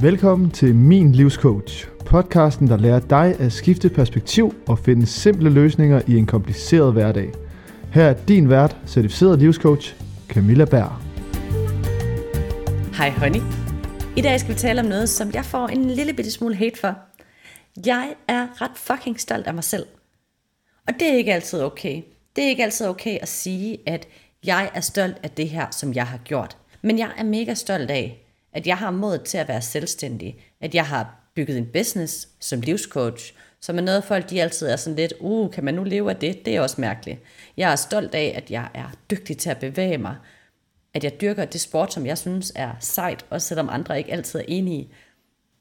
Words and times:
Velkommen 0.00 0.50
til 0.50 0.74
Min 0.74 1.12
Livscoach, 1.12 1.88
podcasten, 2.06 2.68
der 2.68 2.76
lærer 2.76 3.00
dig 3.00 3.40
at 3.40 3.52
skifte 3.52 3.88
perspektiv 3.88 4.54
og 4.68 4.78
finde 4.78 5.06
simple 5.06 5.50
løsninger 5.50 6.02
i 6.06 6.16
en 6.16 6.26
kompliceret 6.26 6.92
hverdag. 6.92 7.32
Her 7.92 8.04
er 8.04 8.14
din 8.28 8.50
vært, 8.50 8.76
certificeret 8.86 9.38
livscoach, 9.38 9.94
Camilla 10.28 10.64
Berg. 10.64 10.92
Hej 12.96 13.10
honey. 13.10 13.40
I 14.16 14.20
dag 14.20 14.40
skal 14.40 14.54
vi 14.54 14.58
tale 14.58 14.80
om 14.80 14.86
noget, 14.86 15.08
som 15.08 15.30
jeg 15.34 15.44
får 15.44 15.68
en 15.68 15.90
lille 15.90 16.12
bitte 16.12 16.30
smule 16.30 16.54
hate 16.54 16.80
for. 16.80 16.94
Jeg 17.86 18.14
er 18.28 18.62
ret 18.62 18.76
fucking 18.76 19.20
stolt 19.20 19.46
af 19.46 19.54
mig 19.54 19.64
selv. 19.64 19.86
Og 20.88 20.94
det 21.00 21.12
er 21.12 21.16
ikke 21.16 21.34
altid 21.34 21.62
okay. 21.62 22.02
Det 22.36 22.44
er 22.44 22.48
ikke 22.48 22.64
altid 22.64 22.86
okay 22.86 23.18
at 23.18 23.28
sige, 23.28 23.78
at 23.86 24.08
jeg 24.44 24.70
er 24.74 24.80
stolt 24.80 25.16
af 25.22 25.30
det 25.30 25.48
her, 25.48 25.66
som 25.70 25.94
jeg 25.94 26.06
har 26.06 26.18
gjort. 26.18 26.56
Men 26.82 26.98
jeg 26.98 27.10
er 27.16 27.24
mega 27.24 27.54
stolt 27.54 27.90
af, 27.90 28.27
at 28.58 28.66
jeg 28.66 28.78
har 28.78 28.90
mod 28.90 29.18
til 29.18 29.38
at 29.38 29.48
være 29.48 29.62
selvstændig, 29.62 30.36
at 30.60 30.74
jeg 30.74 30.86
har 30.86 31.30
bygget 31.34 31.58
en 31.58 31.66
business 31.72 32.28
som 32.40 32.60
livscoach, 32.60 33.34
som 33.60 33.78
er 33.78 33.82
noget 33.82 34.04
folk 34.04 34.30
de 34.30 34.42
altid 34.42 34.66
er 34.66 34.76
sådan 34.76 34.96
lidt, 34.96 35.12
uh, 35.20 35.50
kan 35.50 35.64
man 35.64 35.74
nu 35.74 35.84
leve 35.84 36.10
af 36.10 36.16
det? 36.16 36.44
Det 36.44 36.56
er 36.56 36.60
også 36.60 36.80
mærkeligt. 36.80 37.20
Jeg 37.56 37.72
er 37.72 37.76
stolt 37.76 38.14
af, 38.14 38.32
at 38.36 38.50
jeg 38.50 38.68
er 38.74 38.90
dygtig 39.10 39.38
til 39.38 39.50
at 39.50 39.58
bevæge 39.58 39.98
mig, 39.98 40.16
at 40.94 41.04
jeg 41.04 41.20
dyrker 41.20 41.44
det 41.44 41.60
sport, 41.60 41.92
som 41.92 42.06
jeg 42.06 42.18
synes 42.18 42.52
er 42.54 42.70
sejt, 42.80 43.26
også 43.30 43.48
selvom 43.48 43.68
andre 43.68 43.98
ikke 43.98 44.12
altid 44.12 44.40
er 44.40 44.44
enige. 44.48 44.88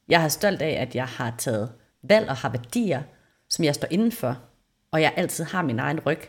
Jeg 0.10 0.24
er 0.24 0.28
stolt 0.28 0.62
af, 0.62 0.82
at 0.82 0.96
jeg 0.96 1.06
har 1.06 1.36
taget 1.38 1.72
valg 2.04 2.30
og 2.30 2.36
har 2.36 2.50
værdier, 2.50 3.02
som 3.50 3.66
jeg 3.66 3.76
står 3.76 3.88
indenfor, 3.92 4.40
og 4.92 5.02
jeg 5.02 5.14
altid 5.16 5.44
har 5.44 5.62
min 5.62 5.80
egen 5.80 6.00
ryg. 6.00 6.20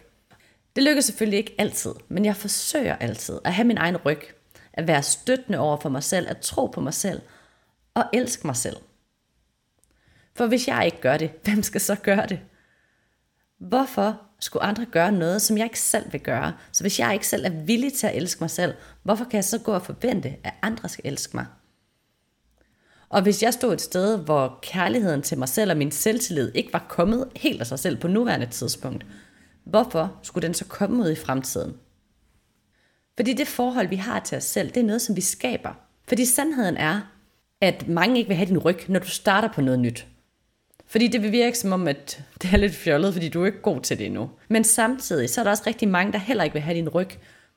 Det 0.76 0.84
lykkes 0.84 1.04
selvfølgelig 1.04 1.38
ikke 1.38 1.54
altid, 1.58 1.94
men 2.08 2.24
jeg 2.24 2.36
forsøger 2.36 2.96
altid 2.96 3.38
at 3.44 3.54
have 3.54 3.66
min 3.66 3.78
egen 3.78 3.96
ryg, 3.96 4.37
at 4.78 4.88
være 4.88 5.02
støttende 5.02 5.58
over 5.58 5.76
for 5.76 5.88
mig 5.88 6.02
selv, 6.02 6.28
at 6.28 6.38
tro 6.38 6.66
på 6.66 6.80
mig 6.80 6.94
selv 6.94 7.22
og 7.94 8.04
elske 8.12 8.46
mig 8.46 8.56
selv. 8.56 8.76
For 10.36 10.46
hvis 10.46 10.68
jeg 10.68 10.86
ikke 10.86 11.00
gør 11.00 11.16
det, 11.16 11.30
hvem 11.44 11.62
skal 11.62 11.80
så 11.80 11.94
gøre 11.94 12.26
det? 12.26 12.40
Hvorfor 13.58 14.20
skulle 14.40 14.62
andre 14.62 14.84
gøre 14.84 15.12
noget, 15.12 15.42
som 15.42 15.58
jeg 15.58 15.64
ikke 15.64 15.80
selv 15.80 16.12
vil 16.12 16.20
gøre? 16.20 16.52
Så 16.72 16.84
hvis 16.84 16.98
jeg 16.98 17.12
ikke 17.12 17.26
selv 17.26 17.44
er 17.44 17.64
villig 17.64 17.92
til 17.92 18.06
at 18.06 18.16
elske 18.16 18.40
mig 18.40 18.50
selv, 18.50 18.74
hvorfor 19.02 19.24
kan 19.24 19.34
jeg 19.34 19.44
så 19.44 19.58
gå 19.58 19.72
og 19.72 19.82
forvente, 19.82 20.36
at 20.44 20.54
andre 20.62 20.88
skal 20.88 21.06
elske 21.06 21.36
mig? 21.36 21.46
Og 23.08 23.22
hvis 23.22 23.42
jeg 23.42 23.54
stod 23.54 23.72
et 23.72 23.80
sted, 23.80 24.18
hvor 24.18 24.58
kærligheden 24.62 25.22
til 25.22 25.38
mig 25.38 25.48
selv 25.48 25.70
og 25.70 25.76
min 25.76 25.90
selvtillid 25.90 26.52
ikke 26.54 26.72
var 26.72 26.86
kommet 26.88 27.28
helt 27.36 27.60
af 27.60 27.66
sig 27.66 27.78
selv 27.78 27.96
på 27.96 28.08
nuværende 28.08 28.46
tidspunkt, 28.46 29.06
hvorfor 29.64 30.18
skulle 30.22 30.46
den 30.46 30.54
så 30.54 30.64
komme 30.64 31.02
ud 31.02 31.10
i 31.10 31.16
fremtiden? 31.16 31.76
Fordi 33.18 33.32
det 33.32 33.48
forhold, 33.48 33.88
vi 33.88 33.96
har 33.96 34.20
til 34.20 34.38
os 34.38 34.44
selv, 34.44 34.68
det 34.68 34.76
er 34.76 34.84
noget, 34.84 35.02
som 35.02 35.16
vi 35.16 35.20
skaber. 35.20 35.70
Fordi 36.08 36.24
sandheden 36.24 36.76
er, 36.76 37.00
at 37.60 37.88
mange 37.88 38.18
ikke 38.18 38.28
vil 38.28 38.36
have 38.36 38.48
din 38.48 38.58
ryg, 38.58 38.78
når 38.88 39.00
du 39.00 39.08
starter 39.08 39.48
på 39.48 39.60
noget 39.60 39.80
nyt. 39.80 40.06
Fordi 40.86 41.08
det 41.08 41.22
vil 41.22 41.32
virke 41.32 41.58
som 41.58 41.72
om, 41.72 41.88
at 41.88 42.22
det 42.42 42.52
er 42.52 42.56
lidt 42.56 42.74
fjollet, 42.74 43.12
fordi 43.12 43.28
du 43.28 43.42
er 43.42 43.46
ikke 43.46 43.62
god 43.62 43.80
til 43.80 43.98
det 43.98 44.06
endnu. 44.06 44.30
Men 44.48 44.64
samtidig, 44.64 45.30
så 45.30 45.40
er 45.40 45.42
der 45.42 45.50
også 45.50 45.62
rigtig 45.66 45.88
mange, 45.88 46.12
der 46.12 46.18
heller 46.18 46.44
ikke 46.44 46.54
vil 46.54 46.62
have 46.62 46.76
din 46.76 46.88
ryg, 46.88 47.08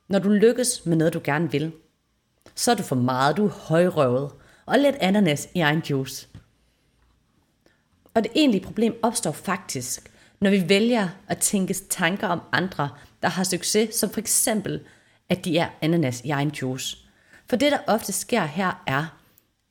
når 0.08 0.18
du 0.18 0.28
lykkes 0.28 0.86
med 0.86 0.96
noget, 0.96 1.14
du 1.14 1.20
gerne 1.24 1.50
vil. 1.52 1.72
Så 2.54 2.70
er 2.70 2.74
du 2.74 2.82
for 2.82 2.96
meget, 2.96 3.36
du 3.36 3.44
er 3.44 3.50
højrøvet, 3.50 4.30
og 4.66 4.78
lidt 4.78 4.96
ananas 5.00 5.48
i 5.54 5.60
egen 5.60 5.82
juice. 5.90 6.28
Og 8.14 8.22
det 8.22 8.32
egentlige 8.34 8.64
problem 8.64 8.94
opstår 9.02 9.32
faktisk, 9.32 10.10
når 10.40 10.50
vi 10.50 10.68
vælger 10.68 11.08
at 11.28 11.38
tænke 11.38 11.74
tanker 11.74 12.26
om 12.26 12.40
andre, 12.52 12.88
der 13.22 13.28
har 13.28 13.44
succes, 13.44 13.94
som 13.94 14.10
for 14.10 14.20
eksempel, 14.20 14.80
at 15.32 15.44
de 15.44 15.58
er 15.58 15.68
ananas 15.82 16.20
i 16.24 16.30
egen 16.30 16.48
juice. 16.48 16.96
For 17.46 17.56
det, 17.56 17.72
der 17.72 17.78
ofte 17.86 18.12
sker 18.12 18.44
her, 18.44 18.82
er, 18.86 19.18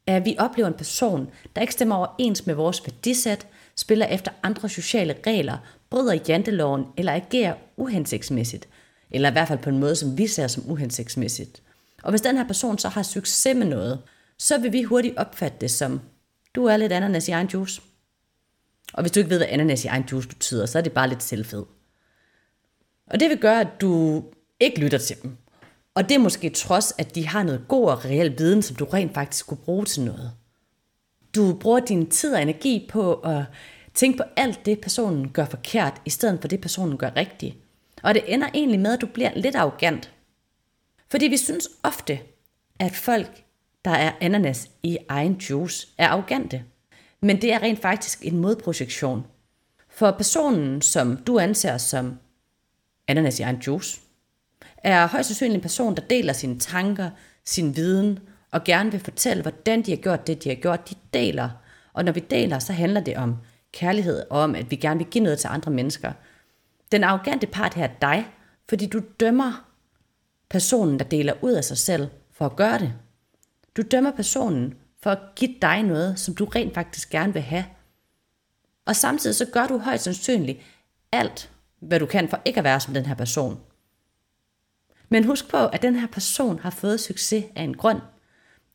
at 0.07 0.25
vi 0.25 0.35
oplever 0.39 0.67
en 0.67 0.73
person, 0.73 1.29
der 1.55 1.61
ikke 1.61 1.73
stemmer 1.73 1.95
overens 1.95 2.45
med 2.45 2.55
vores 2.55 2.85
værdisæt, 2.85 3.47
spiller 3.75 4.05
efter 4.05 4.31
andre 4.43 4.69
sociale 4.69 5.15
regler, 5.27 5.57
bryder 5.89 6.19
janteloven 6.27 6.85
eller 6.97 7.13
agerer 7.13 7.55
uhensigtsmæssigt, 7.77 8.67
eller 9.11 9.29
i 9.29 9.31
hvert 9.31 9.47
fald 9.47 9.59
på 9.59 9.69
en 9.69 9.79
måde, 9.79 9.95
som 9.95 10.17
vi 10.17 10.27
ser 10.27 10.47
som 10.47 10.71
uhensigtsmæssigt. 10.71 11.61
Og 12.03 12.09
hvis 12.09 12.21
den 12.21 12.37
her 12.37 12.47
person 12.47 12.77
så 12.77 12.89
har 12.89 13.03
succes 13.03 13.55
med 13.55 13.67
noget, 13.67 13.99
så 14.37 14.57
vil 14.57 14.73
vi 14.73 14.83
hurtigt 14.83 15.17
opfatte 15.17 15.57
det 15.61 15.71
som, 15.71 16.01
du 16.55 16.65
er 16.65 16.77
lidt 16.77 16.91
ananas 16.91 17.27
i 17.27 17.31
egen 17.31 17.47
juice. 17.47 17.81
Og 18.93 19.03
hvis 19.03 19.11
du 19.11 19.19
ikke 19.19 19.29
ved, 19.29 19.37
hvad 19.37 19.47
ananas 19.49 19.85
i 19.85 19.87
egen 19.87 20.05
juice 20.11 20.27
betyder, 20.27 20.65
så 20.65 20.77
er 20.77 20.81
det 20.81 20.91
bare 20.91 21.09
lidt 21.09 21.23
selvfed. 21.23 21.63
Og 23.07 23.19
det 23.19 23.29
vil 23.29 23.37
gøre, 23.37 23.61
at 23.61 23.81
du 23.81 24.23
ikke 24.59 24.79
lytter 24.79 24.97
til 24.97 25.21
dem. 25.23 25.37
Og 25.95 26.09
det 26.09 26.15
er 26.15 26.19
måske 26.19 26.49
trods, 26.49 26.93
at 26.97 27.15
de 27.15 27.27
har 27.27 27.43
noget 27.43 27.65
god 27.67 27.89
og 27.89 28.05
reel 28.05 28.37
viden, 28.37 28.61
som 28.61 28.75
du 28.75 28.85
rent 28.85 29.13
faktisk 29.13 29.47
kunne 29.47 29.57
bruge 29.57 29.85
til 29.85 30.03
noget. 30.03 30.31
Du 31.35 31.53
bruger 31.53 31.79
din 31.79 32.09
tid 32.09 32.33
og 32.33 32.41
energi 32.41 32.87
på 32.89 33.13
at 33.13 33.43
tænke 33.93 34.17
på 34.17 34.23
alt 34.35 34.65
det, 34.65 34.81
personen 34.81 35.29
gør 35.29 35.45
forkert, 35.45 36.01
i 36.05 36.09
stedet 36.09 36.41
for 36.41 36.47
det, 36.47 36.61
personen 36.61 36.97
gør 36.97 37.11
rigtigt. 37.15 37.55
Og 38.03 38.13
det 38.13 38.23
ender 38.33 38.49
egentlig 38.53 38.79
med, 38.79 38.93
at 38.93 39.01
du 39.01 39.07
bliver 39.07 39.31
lidt 39.35 39.55
arrogant. 39.55 40.13
Fordi 41.09 41.27
vi 41.27 41.37
synes 41.37 41.69
ofte, 41.83 42.19
at 42.79 42.95
folk, 42.95 43.43
der 43.85 43.91
er 43.91 44.11
ananas 44.21 44.69
i 44.83 44.97
egen 45.09 45.33
juice, 45.33 45.87
er 45.97 46.07
arrogante. 46.07 46.63
Men 47.21 47.41
det 47.41 47.53
er 47.53 47.59
rent 47.59 47.81
faktisk 47.81 48.25
en 48.25 48.37
modprojektion. 48.37 49.25
For 49.89 50.11
personen, 50.11 50.81
som 50.81 51.17
du 51.17 51.39
anser 51.39 51.77
som 51.77 52.19
ananas 53.07 53.39
i 53.39 53.41
egen 53.41 53.57
juice, 53.67 53.99
er 54.83 55.07
højst 55.07 55.27
sandsynligt 55.27 55.55
en 55.55 55.61
person, 55.61 55.95
der 55.95 56.01
deler 56.01 56.33
sine 56.33 56.59
tanker, 56.59 57.09
sin 57.45 57.75
viden, 57.75 58.19
og 58.51 58.63
gerne 58.63 58.91
vil 58.91 58.99
fortælle, 58.99 59.41
hvordan 59.41 59.81
de 59.81 59.91
har 59.91 59.97
gjort 59.97 60.27
det, 60.27 60.43
de 60.43 60.49
har 60.49 60.55
gjort. 60.55 60.89
De 60.89 60.95
deler. 61.13 61.49
Og 61.93 62.05
når 62.05 62.11
vi 62.11 62.19
deler, 62.19 62.59
så 62.59 62.73
handler 62.73 63.01
det 63.01 63.17
om 63.17 63.37
kærlighed, 63.73 64.23
og 64.29 64.39
om, 64.39 64.55
at 64.55 64.71
vi 64.71 64.75
gerne 64.75 64.97
vil 64.97 65.07
give 65.07 65.23
noget 65.23 65.39
til 65.39 65.47
andre 65.47 65.71
mennesker. 65.71 66.11
Den 66.91 67.03
arrogante 67.03 67.47
part 67.47 67.73
her 67.73 67.83
er 67.83 67.93
dig, 68.01 68.27
fordi 68.69 68.85
du 68.85 69.01
dømmer 69.19 69.67
personen, 70.49 70.99
der 70.99 71.05
deler 71.05 71.33
ud 71.41 71.51
af 71.51 71.63
sig 71.63 71.77
selv, 71.77 72.07
for 72.33 72.45
at 72.45 72.55
gøre 72.55 72.79
det. 72.79 72.93
Du 73.77 73.81
dømmer 73.81 74.11
personen 74.11 74.73
for 75.03 75.09
at 75.11 75.19
give 75.35 75.55
dig 75.61 75.83
noget, 75.83 76.19
som 76.19 76.35
du 76.35 76.45
rent 76.45 76.73
faktisk 76.73 77.09
gerne 77.09 77.33
vil 77.33 77.41
have. 77.41 77.65
Og 78.85 78.95
samtidig 78.95 79.35
så 79.35 79.45
gør 79.53 79.67
du 79.67 79.77
højst 79.77 80.03
sandsynligt 80.03 80.59
alt, 81.11 81.49
hvad 81.79 81.99
du 81.99 82.05
kan 82.05 82.29
for 82.29 82.41
ikke 82.45 82.57
at 82.57 82.63
være 82.63 82.79
som 82.79 82.93
den 82.93 83.05
her 83.05 83.15
person. 83.15 83.59
Men 85.11 85.23
husk 85.23 85.49
på, 85.49 85.67
at 85.67 85.81
den 85.81 85.95
her 85.95 86.07
person 86.07 86.59
har 86.59 86.69
fået 86.69 86.99
succes 86.99 87.45
af 87.55 87.63
en 87.63 87.73
grund. 87.73 88.01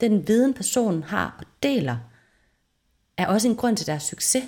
Den 0.00 0.28
viden 0.28 0.54
personen 0.54 1.02
har 1.02 1.36
og 1.38 1.47
deler, 1.62 1.97
er 3.16 3.26
også 3.26 3.48
en 3.48 3.56
grund 3.56 3.76
til 3.76 3.86
deres 3.86 4.02
succes. 4.02 4.44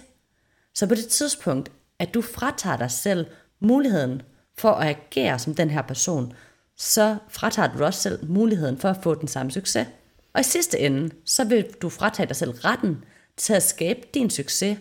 Så 0.75 0.87
på 0.87 0.95
det 0.95 1.09
tidspunkt, 1.09 1.73
at 1.99 2.15
du 2.15 2.23
fratager 2.23 2.77
dig 2.77 2.91
selv 2.91 3.27
muligheden 3.61 4.23
for 4.59 4.71
at 4.71 4.89
agere 4.89 5.39
som 5.39 5.55
den 5.55 5.71
her 5.71 5.83
person, 5.83 6.33
så 6.77 7.17
fratager 7.29 7.77
du 7.77 7.85
også 7.85 8.01
selv 8.01 8.31
muligheden 8.31 8.79
for 8.79 8.89
at 8.89 9.03
få 9.03 9.15
den 9.15 9.29
samme 9.29 9.53
succes. 9.53 9.87
Og 10.33 10.41
i 10.41 10.45
sidste 10.45 10.79
ende, 10.79 11.11
så 11.25 11.45
vil 11.45 11.67
du 11.83 11.89
fratage 11.89 12.27
dig 12.27 12.37
selv 12.37 12.51
retten 12.51 13.05
til 13.37 13.53
at 13.53 13.63
skabe 13.63 14.01
din 14.15 14.31
succes 14.31 14.79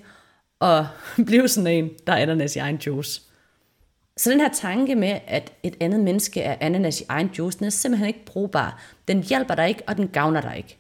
og 0.60 0.88
blive 1.26 1.48
sådan 1.48 1.68
en, 1.68 1.90
der 2.08 2.14
er 2.14 2.18
ananas 2.18 2.56
i 2.56 2.60
egen 2.60 2.78
juice. 2.78 3.22
Så 4.18 4.32
den 4.32 4.40
her 4.40 4.50
tanke 4.54 4.96
med, 4.96 5.20
at 5.28 5.54
et 5.64 5.76
andet 5.80 6.00
menneske 6.00 6.42
er 6.42 6.58
ananas 6.62 7.02
i 7.02 7.06
egen 7.10 7.30
juice, 7.38 7.58
den 7.58 7.66
er 7.66 7.70
simpelthen 7.70 8.08
ikke 8.08 8.26
brugbar. 8.26 8.82
Den 9.08 9.24
hjælper 9.24 9.56
dig 9.56 9.70
ikke, 9.70 9.84
og 9.88 9.98
den 9.98 10.08
gavner 10.08 10.42
dig 10.42 10.58
ikke. 10.58 10.78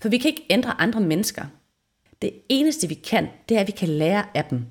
For 0.00 0.08
vi 0.08 0.18
kan 0.18 0.30
ikke 0.30 0.46
ændre 0.50 0.80
andre 0.80 1.00
mennesker. 1.00 1.44
Det 2.22 2.32
eneste 2.48 2.88
vi 2.88 2.94
kan, 2.94 3.28
det 3.48 3.56
er, 3.56 3.60
at 3.60 3.66
vi 3.66 3.72
kan 3.72 3.88
lære 3.88 4.26
af 4.34 4.44
dem. 4.44 4.66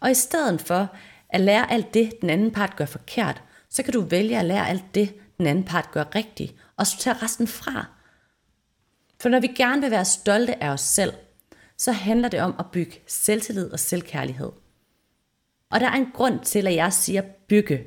Og 0.00 0.10
i 0.10 0.14
stedet 0.14 0.60
for 0.60 0.88
at 1.28 1.40
lære 1.40 1.72
alt 1.72 1.94
det, 1.94 2.20
den 2.20 2.30
anden 2.30 2.50
part 2.50 2.76
gør 2.76 2.86
forkert, 2.86 3.42
så 3.68 3.82
kan 3.82 3.92
du 3.92 4.00
vælge 4.00 4.38
at 4.38 4.44
lære 4.44 4.68
alt 4.68 4.84
det, 4.94 5.14
den 5.38 5.46
anden 5.46 5.64
part 5.64 5.90
gør 5.92 6.04
rigtigt, 6.14 6.54
og 6.76 6.86
så 6.86 6.98
tage 6.98 7.16
resten 7.22 7.46
fra. 7.46 7.86
For 9.20 9.28
når 9.28 9.40
vi 9.40 9.46
gerne 9.46 9.80
vil 9.80 9.90
være 9.90 10.04
stolte 10.04 10.62
af 10.62 10.70
os 10.70 10.80
selv, 10.80 11.12
så 11.76 11.92
handler 11.92 12.28
det 12.28 12.40
om 12.40 12.54
at 12.58 12.70
bygge 12.72 13.00
selvtillid 13.06 13.72
og 13.72 13.78
selvkærlighed. 13.78 14.50
Og 15.70 15.80
der 15.80 15.86
er 15.86 15.94
en 15.94 16.10
grund 16.14 16.40
til, 16.40 16.66
at 16.66 16.74
jeg 16.74 16.92
siger 16.92 17.22
bygge. 17.48 17.86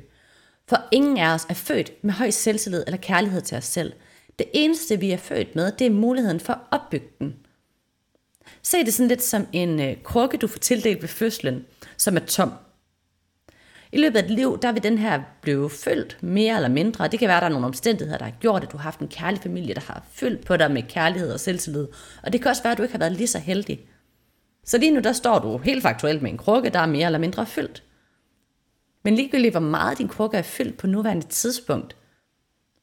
For 0.68 0.76
ingen 0.92 1.18
af 1.18 1.34
os 1.34 1.46
er 1.48 1.54
født 1.54 2.04
med 2.04 2.12
høj 2.12 2.30
selvtillid 2.30 2.82
eller 2.86 2.98
kærlighed 2.98 3.40
til 3.40 3.56
os 3.56 3.64
selv. 3.64 3.92
Det 4.38 4.46
eneste, 4.54 5.00
vi 5.00 5.10
er 5.10 5.16
født 5.16 5.56
med, 5.56 5.72
det 5.72 5.86
er 5.86 5.90
muligheden 5.90 6.40
for 6.40 6.52
at 6.52 6.60
opbygge 6.70 7.08
den. 7.18 7.34
Se 8.62 8.84
det 8.84 8.94
sådan 8.94 9.08
lidt 9.08 9.22
som 9.22 9.46
en 9.52 9.80
øh, 9.80 10.02
krukke, 10.02 10.38
du 10.38 10.46
får 10.46 10.58
tildelt 10.58 11.02
ved 11.02 11.08
fødslen, 11.08 11.64
som 11.96 12.16
er 12.16 12.20
tom. 12.20 12.52
I 13.92 13.98
løbet 13.98 14.18
af 14.18 14.22
et 14.22 14.30
liv, 14.30 14.58
der 14.62 14.72
vil 14.72 14.82
den 14.82 14.98
her 14.98 15.22
blive 15.40 15.70
fyldt 15.70 16.22
mere 16.22 16.56
eller 16.56 16.68
mindre. 16.68 17.08
Det 17.08 17.18
kan 17.18 17.28
være, 17.28 17.36
at 17.36 17.40
der 17.40 17.46
er 17.46 17.52
nogle 17.52 17.66
omstændigheder, 17.66 18.18
der 18.18 18.24
har 18.24 18.32
gjort, 18.40 18.64
at 18.64 18.72
du 18.72 18.76
har 18.76 18.82
haft 18.82 19.00
en 19.00 19.08
kærlig 19.08 19.40
familie, 19.40 19.74
der 19.74 19.80
har 19.80 20.04
fyldt 20.12 20.46
på 20.46 20.56
dig 20.56 20.70
med 20.70 20.82
kærlighed 20.82 21.32
og 21.32 21.40
selvtillid. 21.40 21.86
Og 22.22 22.32
det 22.32 22.42
kan 22.42 22.50
også 22.50 22.62
være, 22.62 22.72
at 22.72 22.78
du 22.78 22.82
ikke 22.82 22.94
har 22.94 22.98
været 22.98 23.12
lige 23.12 23.26
så 23.26 23.38
heldig. 23.38 23.88
Så 24.64 24.78
lige 24.78 24.94
nu 24.94 25.00
der 25.00 25.12
står 25.12 25.38
du 25.38 25.58
helt 25.58 25.82
faktuelt 25.82 26.22
med 26.22 26.30
en 26.30 26.38
krukke, 26.38 26.70
der 26.70 26.78
er 26.78 26.86
mere 26.86 27.06
eller 27.06 27.18
mindre 27.18 27.46
fyldt. 27.46 27.82
Men 29.04 29.14
ligegyldigt 29.14 29.52
hvor 29.52 29.60
meget 29.60 29.98
din 29.98 30.08
krukke 30.08 30.36
er 30.36 30.42
fyldt 30.42 30.78
på 30.78 30.86
nuværende 30.86 31.26
tidspunkt, 31.26 31.96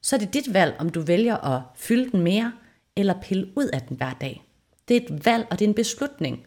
så 0.02 0.16
er 0.16 0.20
det 0.20 0.34
dit 0.34 0.54
valg, 0.54 0.76
om 0.80 0.90
du 0.90 1.02
vælger 1.02 1.38
at 1.38 1.62
fylde 1.76 2.12
den 2.12 2.22
mere 2.22 2.54
eller 2.96 3.22
pille 3.22 3.48
ud 3.58 3.66
af 3.66 3.82
den 3.82 3.98
hver 3.98 4.14
dag. 4.14 4.44
Det 4.88 4.98
er 4.98 5.02
et 5.02 5.26
valg, 5.26 5.48
og 5.52 5.60
det 5.60 5.66
er 5.66 5.70
en 5.70 5.76
beslutning. 5.76 6.46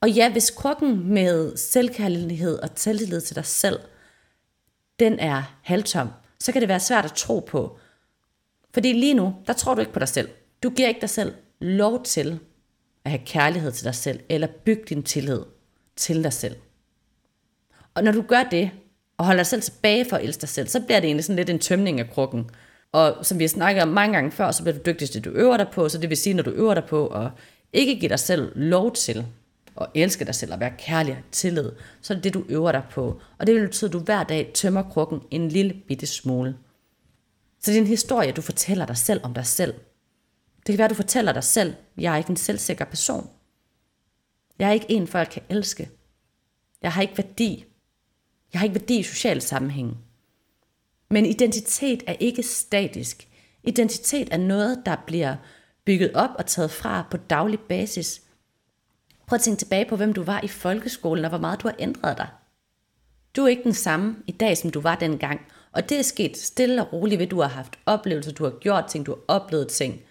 Og 0.00 0.10
ja, 0.10 0.32
hvis 0.32 0.50
krukken 0.50 1.14
med 1.14 1.56
selvkærlighed 1.56 2.58
og 2.58 2.74
tillid 2.74 3.20
til 3.20 3.36
dig 3.36 3.44
selv, 3.44 3.78
den 4.98 5.18
er 5.18 5.58
halvtom, 5.62 6.08
så 6.40 6.52
kan 6.52 6.60
det 6.60 6.68
være 6.68 6.80
svært 6.80 7.04
at 7.04 7.12
tro 7.12 7.38
på. 7.38 7.78
Fordi 8.74 8.92
lige 8.92 9.14
nu, 9.14 9.34
der 9.46 9.52
tror 9.52 9.74
du 9.74 9.80
ikke 9.80 9.92
på 9.92 9.98
dig 9.98 10.08
selv. 10.08 10.28
Du 10.62 10.70
giver 10.70 10.88
ikke 10.88 11.00
dig 11.00 11.10
selv 11.10 11.34
lov 11.60 12.04
til 12.04 12.40
at 13.08 13.18
have 13.18 13.26
kærlighed 13.26 13.72
til 13.72 13.84
dig 13.84 13.94
selv, 13.94 14.20
eller 14.28 14.46
bygge 14.64 14.82
din 14.88 15.02
tillid 15.02 15.40
til 15.96 16.24
dig 16.24 16.32
selv. 16.32 16.56
Og 17.94 18.04
når 18.04 18.12
du 18.12 18.22
gør 18.22 18.42
det, 18.42 18.70
og 19.18 19.24
holder 19.26 19.38
dig 19.38 19.46
selv 19.46 19.62
tilbage 19.62 20.04
for 20.08 20.16
at 20.16 20.24
elske 20.24 20.40
dig 20.40 20.48
selv, 20.48 20.68
så 20.68 20.80
bliver 20.80 21.00
det 21.00 21.06
egentlig 21.06 21.24
sådan 21.24 21.36
lidt 21.36 21.50
en 21.50 21.58
tømning 21.58 22.00
af 22.00 22.10
krukken. 22.10 22.50
Og 22.92 23.26
som 23.26 23.38
vi 23.38 23.44
har 23.44 23.48
snakket 23.48 23.82
om 23.82 23.88
mange 23.88 24.14
gange 24.14 24.30
før, 24.30 24.50
så 24.50 24.62
bliver 24.62 24.76
du 24.76 24.82
dygtigst 24.86 25.14
det, 25.14 25.24
du 25.24 25.30
øver 25.30 25.56
dig 25.56 25.66
på. 25.72 25.88
Så 25.88 25.98
det 25.98 26.10
vil 26.10 26.16
sige, 26.16 26.34
når 26.34 26.42
du 26.42 26.50
øver 26.50 26.74
dig 26.74 26.84
på 26.84 27.06
at 27.06 27.30
ikke 27.72 28.00
give 28.00 28.08
dig 28.08 28.18
selv 28.18 28.52
lov 28.54 28.94
til 28.94 29.26
at 29.80 29.86
elske 29.94 30.24
dig 30.24 30.34
selv 30.34 30.52
og 30.52 30.60
være 30.60 30.72
kærlig 30.78 31.12
og 31.12 31.22
tillid, 31.32 31.72
så 32.02 32.12
er 32.12 32.16
det 32.16 32.24
det, 32.24 32.34
du 32.34 32.44
øver 32.48 32.72
dig 32.72 32.82
på. 32.90 33.20
Og 33.38 33.46
det 33.46 33.54
vil 33.54 33.66
betyde, 33.66 33.88
at 33.88 33.92
du 33.92 33.98
hver 33.98 34.24
dag 34.24 34.50
tømmer 34.54 34.82
krukken 34.82 35.20
en 35.30 35.48
lille 35.48 35.74
bitte 35.88 36.06
smule. 36.06 36.56
Så 37.60 37.70
det 37.70 37.76
er 37.76 37.80
en 37.80 37.86
historie, 37.86 38.32
du 38.32 38.40
fortæller 38.40 38.86
dig 38.86 38.96
selv 38.96 39.20
om 39.22 39.34
dig 39.34 39.46
selv. 39.46 39.74
Det 40.68 40.72
kan 40.72 40.78
være, 40.78 40.84
at 40.84 40.90
du 40.90 40.94
fortæller 40.94 41.32
dig 41.32 41.44
selv, 41.44 41.74
jeg 41.98 42.12
er 42.12 42.16
ikke 42.16 42.30
en 42.30 42.36
selvsikker 42.36 42.84
person. 42.84 43.30
Jeg 44.58 44.68
er 44.68 44.72
ikke 44.72 44.86
en, 44.90 45.06
folk 45.06 45.28
kan 45.28 45.42
elske. 45.48 45.90
Jeg 46.82 46.92
har 46.92 47.02
ikke 47.02 47.18
værdi. 47.18 47.64
Jeg 48.52 48.60
har 48.60 48.66
ikke 48.66 48.80
værdi 48.80 48.98
i 48.98 49.02
social 49.02 49.42
sammenhæng. 49.42 49.98
Men 51.10 51.26
identitet 51.26 52.02
er 52.06 52.12
ikke 52.20 52.42
statisk. 52.42 53.28
Identitet 53.62 54.28
er 54.32 54.36
noget, 54.36 54.82
der 54.86 54.96
bliver 55.06 55.36
bygget 55.84 56.12
op 56.14 56.30
og 56.38 56.46
taget 56.46 56.70
fra 56.70 57.06
på 57.10 57.16
daglig 57.16 57.60
basis. 57.60 58.22
Prøv 59.26 59.36
at 59.36 59.40
tænke 59.42 59.58
tilbage 59.58 59.86
på, 59.88 59.96
hvem 59.96 60.12
du 60.12 60.22
var 60.22 60.40
i 60.44 60.48
folkeskolen, 60.48 61.24
og 61.24 61.28
hvor 61.28 61.38
meget 61.38 61.62
du 61.62 61.68
har 61.68 61.76
ændret 61.78 62.18
dig. 62.18 62.28
Du 63.36 63.44
er 63.44 63.48
ikke 63.48 63.64
den 63.64 63.74
samme 63.74 64.16
i 64.26 64.32
dag, 64.32 64.58
som 64.58 64.70
du 64.70 64.80
var 64.80 64.94
dengang. 64.94 65.40
Og 65.72 65.88
det 65.88 65.98
er 65.98 66.02
sket 66.02 66.36
stille 66.36 66.82
og 66.82 66.92
roligt 66.92 67.18
ved, 67.18 67.26
at 67.26 67.30
du 67.30 67.40
har 67.40 67.48
haft 67.48 67.78
oplevelser, 67.86 68.32
du 68.32 68.44
har 68.44 68.58
gjort 68.60 68.84
ting, 68.86 69.06
du 69.06 69.10
har 69.10 69.20
oplevet 69.36 69.68
ting. 69.68 70.02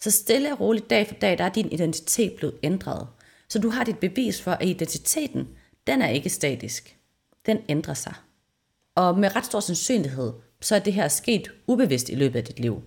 Så 0.00 0.10
stille 0.10 0.52
og 0.52 0.60
roligt 0.60 0.90
dag 0.90 1.06
for 1.06 1.14
dag, 1.14 1.38
der 1.38 1.44
er 1.44 1.48
din 1.48 1.72
identitet 1.72 2.32
blevet 2.36 2.54
ændret. 2.62 3.08
Så 3.48 3.58
du 3.58 3.68
har 3.68 3.84
dit 3.84 3.98
bevis 3.98 4.42
for, 4.42 4.50
at 4.50 4.68
identiteten, 4.68 5.48
den 5.86 6.02
er 6.02 6.08
ikke 6.08 6.28
statisk. 6.28 6.98
Den 7.46 7.58
ændrer 7.68 7.94
sig. 7.94 8.14
Og 8.94 9.18
med 9.18 9.36
ret 9.36 9.44
stor 9.44 9.60
sandsynlighed, 9.60 10.32
så 10.60 10.74
er 10.74 10.78
det 10.78 10.92
her 10.92 11.08
sket 11.08 11.52
ubevidst 11.66 12.08
i 12.08 12.14
løbet 12.14 12.38
af 12.38 12.44
dit 12.44 12.60
liv. 12.60 12.82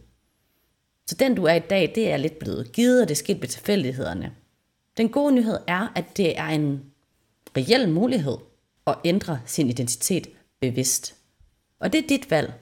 Så 1.07 1.15
den 1.15 1.35
du 1.35 1.43
er 1.43 1.53
i 1.53 1.59
dag, 1.59 1.91
det 1.95 2.11
er 2.11 2.17
lidt 2.17 2.39
blevet 2.39 2.71
givet, 2.71 3.01
og 3.01 3.07
det 3.07 3.13
er 3.13 3.17
sket 3.17 3.41
ved 3.41 3.47
tilfældighederne. 3.47 4.35
Den 4.97 5.09
gode 5.09 5.35
nyhed 5.35 5.57
er, 5.67 5.91
at 5.95 6.17
det 6.17 6.37
er 6.37 6.47
en 6.47 6.83
reel 7.57 7.89
mulighed 7.89 8.37
at 8.87 8.95
ændre 9.05 9.41
sin 9.45 9.69
identitet 9.69 10.27
bevidst. 10.59 11.15
Og 11.79 11.93
det 11.93 12.03
er 12.03 12.07
dit 12.07 12.31
valg, 12.31 12.53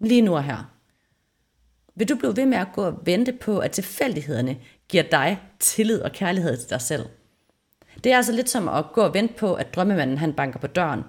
lige 0.00 0.22
nu 0.22 0.34
og 0.34 0.44
her. 0.44 0.73
Vil 1.96 2.08
du 2.08 2.16
blive 2.16 2.36
ved 2.36 2.46
med 2.46 2.58
at 2.58 2.68
gå 2.74 2.82
og 2.82 3.00
vente 3.04 3.32
på, 3.32 3.58
at 3.58 3.70
tilfældighederne 3.70 4.56
giver 4.88 5.02
dig 5.02 5.40
tillid 5.58 6.00
og 6.00 6.12
kærlighed 6.12 6.56
til 6.56 6.70
dig 6.70 6.80
selv? 6.80 7.06
Det 8.04 8.12
er 8.12 8.16
altså 8.16 8.32
lidt 8.32 8.50
som 8.50 8.68
at 8.68 8.84
gå 8.92 9.00
og 9.00 9.14
vente 9.14 9.34
på, 9.34 9.54
at 9.54 9.74
drømmemanden 9.74 10.18
han 10.18 10.32
banker 10.32 10.58
på 10.58 10.66
døren. 10.66 11.02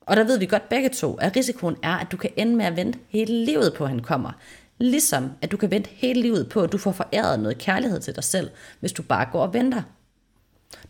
Og 0.00 0.16
der 0.16 0.24
ved 0.24 0.38
vi 0.38 0.46
godt 0.46 0.68
begge 0.68 0.88
to, 0.88 1.14
at 1.14 1.36
risikoen 1.36 1.76
er, 1.82 1.94
at 1.94 2.12
du 2.12 2.16
kan 2.16 2.30
ende 2.36 2.56
med 2.56 2.64
at 2.64 2.76
vente 2.76 2.98
hele 3.08 3.44
livet 3.44 3.74
på, 3.74 3.84
at 3.84 3.90
han 3.90 4.02
kommer. 4.02 4.32
Ligesom 4.78 5.30
at 5.42 5.52
du 5.52 5.56
kan 5.56 5.70
vente 5.70 5.90
hele 5.92 6.20
livet 6.20 6.48
på, 6.48 6.62
at 6.62 6.72
du 6.72 6.78
får 6.78 6.92
foræret 6.92 7.40
noget 7.40 7.58
kærlighed 7.58 8.00
til 8.00 8.14
dig 8.14 8.24
selv, 8.24 8.50
hvis 8.80 8.92
du 8.92 9.02
bare 9.02 9.28
går 9.32 9.42
og 9.42 9.54
venter. 9.54 9.82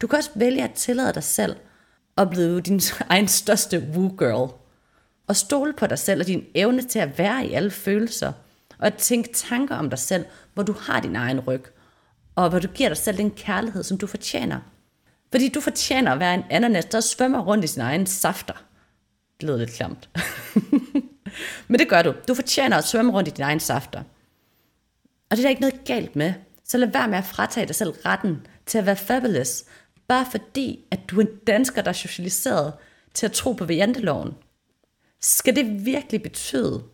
Du 0.01 0.07
kan 0.07 0.17
også 0.17 0.31
vælge 0.35 0.65
at 0.65 0.73
tillade 0.73 1.13
dig 1.13 1.23
selv 1.23 1.57
at 2.17 2.31
blive 2.31 2.61
din 2.61 2.81
egen 3.11 3.29
største 3.29 3.79
woo-girl. 3.95 4.53
Og 5.29 5.37
stole 5.37 5.73
på 5.73 5.87
dig 5.87 5.99
selv 5.99 6.21
og 6.21 6.27
din 6.27 6.45
evne 6.55 6.83
til 6.83 6.99
at 6.99 7.19
være 7.19 7.47
i 7.47 7.53
alle 7.53 7.71
følelser. 7.71 8.33
Og 8.79 8.87
at 8.87 8.95
tænke 8.95 9.33
tanker 9.33 9.77
om 9.77 9.91
dig 9.91 9.99
selv, 9.99 10.25
hvor 10.55 10.63
du 10.63 10.73
har 10.73 11.01
din 11.01 11.17
egen 11.17 11.41
ryg. 11.41 11.65
Og 12.35 12.49
hvor 12.49 12.59
du 12.59 12.69
giver 12.69 12.89
dig 12.89 12.99
selv 12.99 13.17
den 13.17 13.31
kærlighed, 13.31 13.83
som 13.83 13.99
du 13.99 14.07
fortjener. 14.07 14.61
Fordi 15.31 15.49
du 15.49 15.61
fortjener 15.61 16.13
at 16.13 16.21
være 16.21 16.35
en 16.35 16.45
ananas, 16.51 16.85
der 16.85 17.01
svømmer 17.01 17.41
rundt 17.41 17.65
i 17.65 17.69
sin 17.69 17.83
egen 17.83 18.07
safter. 18.07 18.55
Det 19.41 19.49
lyder 19.49 19.59
lidt 19.59 19.73
klamt. 19.73 20.09
Men 21.69 21.79
det 21.79 21.89
gør 21.89 22.03
du. 22.03 22.15
Du 22.29 22.35
fortjener 22.35 22.77
at 22.77 22.85
svømme 22.85 23.13
rundt 23.13 23.29
i 23.29 23.33
din 23.33 23.45
egen 23.45 23.61
safter. 23.61 24.03
Og 25.31 25.37
det 25.37 25.39
er 25.39 25.43
der 25.43 25.49
ikke 25.49 25.61
noget 25.61 25.85
galt 25.85 26.17
med. 26.17 26.35
Så 26.65 26.79
lad 26.79 26.89
være 26.89 27.09
med 27.09 27.19
at 27.19 27.25
fratage 27.25 27.67
dig 27.67 27.75
selv 27.75 27.91
retten 27.91 28.47
til 28.67 28.79
at 28.79 28.87
være 28.87 28.97
fabulous, 28.97 29.65
bare 30.09 30.27
fordi, 30.31 30.85
at 30.91 31.01
du 31.09 31.21
er 31.21 31.25
en 31.25 31.37
dansker, 31.47 31.83
der 31.83 31.89
er 31.89 31.93
socialiseret 31.93 32.73
til 33.15 33.27
at 33.27 33.33
tro 33.33 33.53
på 33.53 33.73
janteloven. 33.73 34.35
Skal 35.21 35.57
det 35.57 35.85
virkelig 35.85 36.23
betyde, 36.23 36.85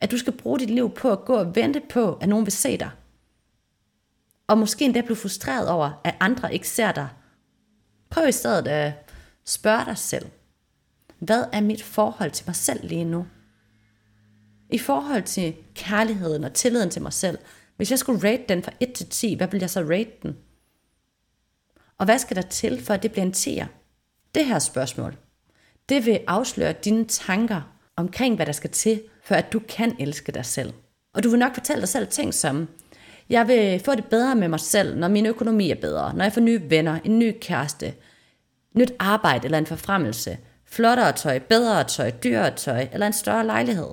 at 0.00 0.10
du 0.10 0.18
skal 0.18 0.32
bruge 0.32 0.58
dit 0.58 0.70
liv 0.70 0.90
på 0.90 1.12
at 1.12 1.24
gå 1.24 1.34
og 1.34 1.56
vente 1.56 1.82
på, 1.88 2.14
at 2.14 2.28
nogen 2.28 2.46
vil 2.46 2.52
se 2.52 2.78
dig? 2.78 2.90
Og 4.46 4.58
måske 4.58 4.84
endda 4.84 5.00
blive 5.00 5.16
frustreret 5.16 5.68
over, 5.68 6.00
at 6.04 6.14
andre 6.20 6.54
ikke 6.54 6.68
ser 6.68 6.92
dig. 6.92 7.08
Prøv 8.10 8.28
i 8.28 8.32
stedet 8.32 8.68
at 8.68 8.92
spørge 9.44 9.84
dig 9.84 9.98
selv. 9.98 10.26
Hvad 11.18 11.44
er 11.52 11.60
mit 11.60 11.82
forhold 11.82 12.30
til 12.30 12.44
mig 12.46 12.56
selv 12.56 12.88
lige 12.88 13.04
nu? 13.04 13.26
I 14.70 14.78
forhold 14.78 15.22
til 15.22 15.56
kærligheden 15.74 16.44
og 16.44 16.52
tilliden 16.52 16.90
til 16.90 17.02
mig 17.02 17.12
selv, 17.12 17.38
hvis 17.76 17.90
jeg 17.90 17.98
skulle 17.98 18.28
rate 18.28 18.44
den 18.48 18.62
fra 18.62 18.72
1 18.80 18.92
til 18.92 19.08
10, 19.08 19.34
hvad 19.34 19.48
ville 19.48 19.62
jeg 19.62 19.70
så 19.70 19.80
rate 19.80 20.12
den? 20.22 20.36
Og 21.98 22.04
hvad 22.04 22.18
skal 22.18 22.36
der 22.36 22.42
til, 22.42 22.84
for 22.84 22.94
at 22.94 23.02
det 23.02 23.12
bliver 23.12 23.24
en 23.24 23.32
10'er? 23.32 23.66
Det 24.34 24.46
her 24.46 24.58
spørgsmål, 24.58 25.16
det 25.88 26.06
vil 26.06 26.20
afsløre 26.26 26.72
dine 26.72 27.04
tanker 27.04 27.77
omkring, 27.98 28.36
hvad 28.36 28.46
der 28.46 28.52
skal 28.52 28.70
til, 28.70 29.02
for 29.24 29.34
at 29.34 29.52
du 29.52 29.60
kan 29.68 29.96
elske 29.98 30.32
dig 30.32 30.44
selv. 30.44 30.72
Og 31.14 31.22
du 31.22 31.30
vil 31.30 31.38
nok 31.38 31.54
fortælle 31.54 31.80
dig 31.80 31.88
selv 31.88 32.06
ting 32.06 32.34
som, 32.34 32.68
jeg 33.30 33.48
vil 33.48 33.80
få 33.84 33.94
det 33.94 34.04
bedre 34.04 34.34
med 34.34 34.48
mig 34.48 34.60
selv, 34.60 34.98
når 34.98 35.08
min 35.08 35.26
økonomi 35.26 35.70
er 35.70 35.74
bedre, 35.74 36.14
når 36.14 36.24
jeg 36.24 36.32
får 36.32 36.40
nye 36.40 36.70
venner, 36.70 36.98
en 37.04 37.18
ny 37.18 37.34
kæreste, 37.40 37.94
nyt 38.74 38.92
arbejde 38.98 39.44
eller 39.44 39.58
en 39.58 39.66
forfremmelse, 39.66 40.38
flottere 40.64 41.12
tøj, 41.12 41.38
bedre 41.38 41.84
tøj, 41.84 42.10
dyrere 42.10 42.56
tøj 42.56 42.88
eller 42.92 43.06
en 43.06 43.12
større 43.12 43.46
lejlighed. 43.46 43.88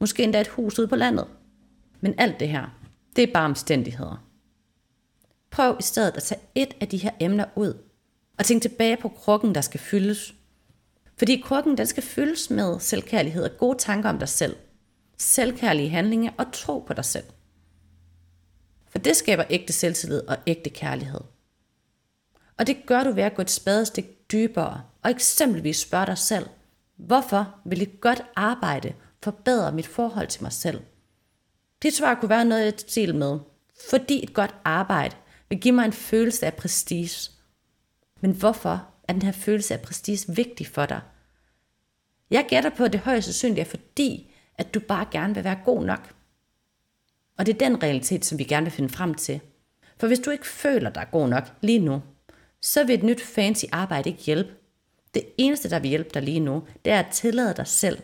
Måske 0.00 0.22
endda 0.22 0.40
et 0.40 0.48
hus 0.48 0.78
ude 0.78 0.88
på 0.88 0.96
landet. 0.96 1.26
Men 2.00 2.14
alt 2.18 2.40
det 2.40 2.48
her, 2.48 2.78
det 3.16 3.22
er 3.24 3.32
bare 3.32 3.44
omstændigheder. 3.44 4.24
Prøv 5.50 5.76
i 5.80 5.82
stedet 5.82 6.16
at 6.16 6.22
tage 6.22 6.40
et 6.54 6.74
af 6.80 6.88
de 6.88 6.96
her 6.96 7.10
emner 7.20 7.44
ud, 7.54 7.74
og 8.38 8.44
tænk 8.44 8.62
tilbage 8.62 8.96
på 8.96 9.08
krukken, 9.08 9.54
der 9.54 9.60
skal 9.60 9.80
fyldes. 9.80 10.34
Fordi 11.18 11.42
krukken, 11.44 11.78
den 11.78 11.86
skal 11.86 12.02
fyldes 12.02 12.50
med 12.50 12.80
selvkærlighed 12.80 13.44
og 13.44 13.56
gode 13.58 13.78
tanker 13.78 14.08
om 14.08 14.18
dig 14.18 14.28
selv. 14.28 14.56
Selvkærlige 15.18 15.88
handlinger 15.88 16.32
og 16.38 16.46
tro 16.52 16.78
på 16.78 16.92
dig 16.92 17.04
selv. 17.04 17.24
For 18.88 18.98
det 18.98 19.16
skaber 19.16 19.44
ægte 19.50 19.72
selvtillid 19.72 20.28
og 20.28 20.36
ægte 20.46 20.70
kærlighed. 20.70 21.20
Og 22.58 22.66
det 22.66 22.76
gør 22.86 23.04
du 23.04 23.12
ved 23.12 23.22
at 23.22 23.34
gå 23.34 23.42
et 23.42 23.50
spadestik 23.50 24.32
dybere 24.32 24.82
og 25.02 25.10
eksempelvis 25.10 25.80
spørge 25.80 26.06
dig 26.06 26.18
selv, 26.18 26.46
hvorfor 26.96 27.54
vil 27.64 27.82
et 27.82 28.00
godt 28.00 28.22
arbejde 28.36 28.94
forbedre 29.22 29.72
mit 29.72 29.86
forhold 29.86 30.28
til 30.28 30.42
mig 30.42 30.52
selv? 30.52 30.80
Det 31.82 31.92
svar 31.92 32.14
kunne 32.14 32.28
være 32.28 32.44
noget 32.44 32.64
jeg 32.64 32.72
stil 32.76 33.14
med, 33.14 33.38
fordi 33.90 34.22
et 34.22 34.34
godt 34.34 34.54
arbejde 34.64 35.16
vil 35.48 35.60
give 35.60 35.74
mig 35.74 35.84
en 35.84 35.92
følelse 35.92 36.46
af 36.46 36.54
prestige. 36.54 37.30
Men 38.20 38.30
hvorfor 38.30 38.88
er 39.08 39.12
den 39.12 39.22
her 39.22 39.32
følelse 39.32 39.74
af 39.74 39.80
prestige 39.80 40.34
vigtig 40.34 40.66
for 40.66 40.86
dig? 40.86 41.00
Jeg 42.30 42.46
gætter 42.48 42.70
på, 42.70 42.84
at 42.84 42.92
det 42.92 43.00
højst 43.00 43.24
sandsynligt 43.24 43.66
er 43.66 43.70
fordi, 43.70 44.32
at 44.58 44.74
du 44.74 44.80
bare 44.80 45.06
gerne 45.10 45.34
vil 45.34 45.44
være 45.44 45.58
god 45.64 45.84
nok. 45.84 46.14
Og 47.38 47.46
det 47.46 47.54
er 47.54 47.58
den 47.58 47.82
realitet, 47.82 48.24
som 48.24 48.38
vi 48.38 48.44
gerne 48.44 48.64
vil 48.64 48.72
finde 48.72 48.88
frem 48.88 49.14
til. 49.14 49.40
For 49.98 50.06
hvis 50.06 50.18
du 50.18 50.30
ikke 50.30 50.46
føler 50.46 50.90
dig 50.90 51.06
god 51.12 51.28
nok 51.28 51.44
lige 51.60 51.78
nu, 51.78 52.02
så 52.60 52.84
vil 52.84 52.94
et 52.94 53.02
nyt 53.02 53.22
fancy 53.22 53.64
arbejde 53.72 54.10
ikke 54.10 54.22
hjælpe. 54.22 54.50
Det 55.14 55.22
eneste, 55.38 55.70
der 55.70 55.78
vil 55.78 55.88
hjælpe 55.88 56.10
dig 56.14 56.22
lige 56.22 56.40
nu, 56.40 56.66
det 56.84 56.92
er 56.92 56.98
at 56.98 57.12
tillade 57.12 57.54
dig 57.54 57.66
selv 57.66 58.02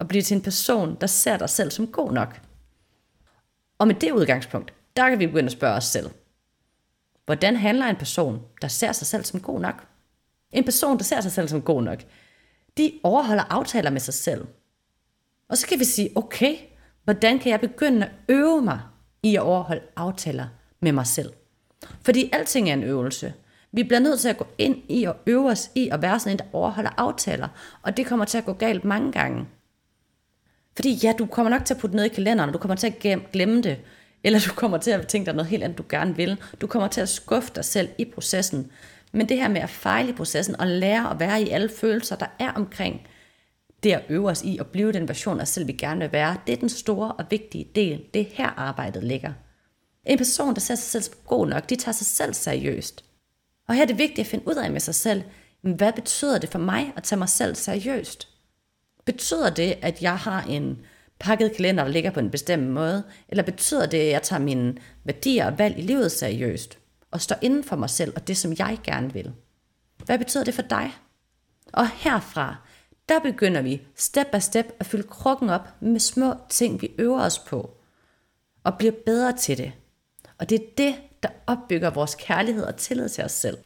at 0.00 0.08
blive 0.08 0.22
til 0.22 0.34
en 0.34 0.42
person, 0.42 0.96
der 1.00 1.06
ser 1.06 1.36
dig 1.36 1.50
selv 1.50 1.70
som 1.70 1.86
god 1.86 2.12
nok. 2.12 2.40
Og 3.78 3.86
med 3.86 3.94
det 3.94 4.12
udgangspunkt, 4.12 4.74
der 4.96 5.08
kan 5.08 5.18
vi 5.18 5.26
begynde 5.26 5.46
at 5.46 5.52
spørge 5.52 5.76
os 5.76 5.84
selv. 5.84 6.10
Hvordan 7.24 7.56
handler 7.56 7.86
en 7.86 7.96
person, 7.96 8.42
der 8.62 8.68
ser 8.68 8.92
sig 8.92 9.06
selv 9.06 9.24
som 9.24 9.40
god 9.40 9.60
nok? 9.60 9.86
En 10.52 10.64
person, 10.64 10.98
der 10.98 11.04
ser 11.04 11.20
sig 11.20 11.32
selv 11.32 11.48
som 11.48 11.62
god 11.62 11.82
nok, 11.82 11.98
de 12.78 12.92
overholder 13.02 13.42
aftaler 13.50 13.90
med 13.90 14.00
sig 14.00 14.14
selv. 14.14 14.46
Og 15.48 15.58
så 15.58 15.66
kan 15.66 15.78
vi 15.78 15.84
sige, 15.84 16.10
okay, 16.14 16.56
hvordan 17.04 17.38
kan 17.38 17.52
jeg 17.52 17.60
begynde 17.60 18.06
at 18.06 18.12
øve 18.28 18.62
mig 18.62 18.80
i 19.22 19.36
at 19.36 19.42
overholde 19.42 19.82
aftaler 19.96 20.46
med 20.80 20.92
mig 20.92 21.06
selv? 21.06 21.32
Fordi 22.02 22.30
alting 22.32 22.68
er 22.68 22.74
en 22.74 22.82
øvelse. 22.82 23.34
Vi 23.72 23.82
bliver 23.82 24.00
nødt 24.00 24.20
til 24.20 24.28
at 24.28 24.36
gå 24.36 24.46
ind 24.58 24.76
i 24.88 25.04
og 25.04 25.16
øve 25.26 25.50
os 25.50 25.70
i 25.74 25.88
at 25.88 26.02
være 26.02 26.20
sådan 26.20 26.32
en, 26.32 26.38
der 26.38 26.44
overholder 26.52 26.90
aftaler. 26.96 27.48
Og 27.82 27.96
det 27.96 28.06
kommer 28.06 28.24
til 28.24 28.38
at 28.38 28.44
gå 28.44 28.52
galt 28.52 28.84
mange 28.84 29.12
gange. 29.12 29.46
Fordi 30.74 30.94
ja, 31.02 31.12
du 31.18 31.26
kommer 31.26 31.50
nok 31.50 31.64
til 31.64 31.74
at 31.74 31.80
putte 31.80 31.96
ned 31.96 32.04
i 32.04 32.08
kalenderen, 32.08 32.48
og 32.50 32.54
du 32.54 32.58
kommer 32.58 32.74
til 32.74 32.86
at 32.86 33.30
glemme 33.32 33.62
det 33.62 33.78
Eller 34.24 34.38
du 34.48 34.54
kommer 34.54 34.78
til 34.78 34.90
at 34.90 35.08
tænke 35.08 35.26
dig 35.26 35.34
noget 35.34 35.50
helt 35.50 35.62
andet, 35.62 35.78
du 35.78 35.84
gerne 35.88 36.16
vil. 36.16 36.36
Du 36.60 36.66
kommer 36.66 36.88
til 36.88 37.00
at 37.00 37.08
skuffe 37.08 37.52
dig 37.54 37.64
selv 37.64 37.88
i 37.98 38.04
processen. 38.04 38.72
Men 39.12 39.28
det 39.28 39.36
her 39.36 39.48
med 39.48 39.60
at 39.60 39.70
fejle 39.70 40.08
i 40.10 40.12
processen 40.12 40.60
og 40.60 40.66
lære 40.66 41.10
at 41.10 41.20
være 41.20 41.42
i 41.42 41.48
alle 41.48 41.68
følelser, 41.68 42.16
der 42.16 42.26
er 42.38 42.52
omkring 42.52 43.06
det 43.82 43.92
at 43.92 44.04
øve 44.08 44.30
os 44.30 44.42
i 44.42 44.58
at 44.58 44.66
blive 44.66 44.92
den 44.92 45.08
version 45.08 45.38
af 45.38 45.42
os 45.42 45.48
selv, 45.48 45.66
vi 45.66 45.72
gerne 45.72 46.00
vil 46.00 46.12
være, 46.12 46.36
det 46.46 46.52
er 46.52 46.56
den 46.56 46.68
store 46.68 47.12
og 47.12 47.24
vigtige 47.30 47.68
del. 47.74 48.04
Det 48.14 48.20
er 48.20 48.26
her 48.32 48.48
arbejdet 48.48 49.04
ligger. 49.04 49.32
En 50.06 50.18
person, 50.18 50.54
der 50.54 50.60
ser 50.60 50.74
sig 50.74 50.84
selv 50.84 51.02
som 51.02 51.14
god 51.26 51.46
nok, 51.46 51.70
de 51.70 51.76
tager 51.76 51.92
sig 51.92 52.06
selv 52.06 52.34
seriøst. 52.34 53.04
Og 53.68 53.74
her 53.74 53.82
er 53.82 53.86
det 53.86 53.98
vigtigt 53.98 54.18
at 54.18 54.26
finde 54.26 54.48
ud 54.48 54.54
af 54.54 54.70
med 54.70 54.80
sig 54.80 54.94
selv, 54.94 55.22
hvad 55.60 55.92
betyder 55.92 56.38
det 56.38 56.48
for 56.48 56.58
mig 56.58 56.92
at 56.96 57.02
tage 57.02 57.18
mig 57.18 57.28
selv 57.28 57.54
seriøst? 57.54 58.28
Betyder 59.04 59.50
det, 59.50 59.78
at 59.82 60.02
jeg 60.02 60.16
har 60.16 60.42
en 60.42 60.78
pakket 61.18 61.52
kalender, 61.56 61.84
der 61.84 61.90
ligger 61.90 62.10
på 62.10 62.20
en 62.20 62.30
bestemt 62.30 62.68
måde? 62.68 63.04
Eller 63.28 63.42
betyder 63.42 63.86
det, 63.86 63.98
at 63.98 64.10
jeg 64.10 64.22
tager 64.22 64.40
mine 64.40 64.74
værdier 65.04 65.46
og 65.46 65.58
valg 65.58 65.78
i 65.78 65.82
livet 65.82 66.12
seriøst? 66.12 66.79
Og 67.10 67.20
står 67.20 67.36
inden 67.42 67.64
for 67.64 67.76
mig 67.76 67.90
selv 67.90 68.12
og 68.16 68.28
det, 68.28 68.36
som 68.36 68.54
jeg 68.58 68.78
gerne 68.84 69.12
vil? 69.12 69.32
Hvad 70.04 70.18
betyder 70.18 70.44
det 70.44 70.54
for 70.54 70.62
dig? 70.62 70.92
Og 71.72 71.88
herfra, 71.88 72.56
der 73.08 73.18
begynder 73.20 73.62
vi 73.62 73.82
step 73.96 74.26
by 74.32 74.38
step 74.38 74.66
at 74.78 74.86
fylde 74.86 75.02
krukken 75.02 75.50
op 75.50 75.68
med 75.80 76.00
små 76.00 76.34
ting, 76.48 76.82
vi 76.82 76.90
øver 76.98 77.20
os 77.20 77.38
på. 77.38 77.76
Og 78.64 78.78
bliver 78.78 78.92
bedre 79.06 79.32
til 79.32 79.58
det. 79.58 79.72
Og 80.38 80.50
det 80.50 80.60
er 80.60 80.66
det, 80.78 80.94
der 81.22 81.28
opbygger 81.46 81.90
vores 81.90 82.14
kærlighed 82.14 82.64
og 82.64 82.76
tillid 82.76 83.08
til 83.08 83.24
os 83.24 83.32
selv. 83.32 83.58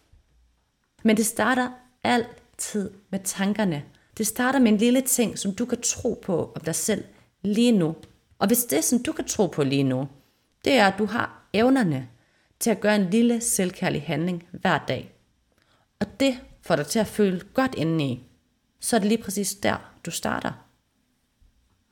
Men 1.03 1.17
det 1.17 1.27
starter 1.27 1.71
altid 2.05 2.91
med 3.11 3.19
tankerne. 3.25 3.85
Det 4.19 4.27
starter 4.27 4.59
med 4.59 4.73
en 4.73 4.79
lille 4.79 5.01
ting, 5.01 5.39
som 5.39 5.55
du 5.55 5.65
kan 5.65 5.81
tro 5.81 6.21
på 6.23 6.53
om 6.55 6.61
dig 6.61 6.75
selv 6.75 7.05
lige 7.43 7.73
nu. 7.73 7.97
Og 8.39 8.47
hvis 8.47 8.65
det, 8.65 8.85
som 8.85 9.03
du 9.03 9.13
kan 9.13 9.25
tro 9.25 9.47
på 9.47 9.65
lige 9.65 9.83
nu, 9.83 10.09
det 10.65 10.73
er, 10.73 10.87
at 10.87 10.99
du 10.99 11.07
har 11.07 11.49
evnerne 11.53 12.09
til 12.61 12.71
at 12.71 12.81
gøre 12.81 12.97
en 12.97 13.11
lille 13.11 13.41
selvkærlig 13.41 14.03
handling 14.03 14.49
hver 14.53 14.79
dag. 14.89 15.15
Og 16.01 16.21
det 16.21 16.41
får 16.63 16.77
dig 16.77 16.87
til 16.87 16.99
at 16.99 17.07
føle 17.07 17.41
godt 17.55 17.75
indeni, 17.75 18.27
så 18.81 18.97
er 18.97 19.01
det 19.01 19.09
lige 19.09 19.23
præcis 19.23 19.55
der, 19.55 19.95
du 20.07 20.11
starter. 20.11 20.53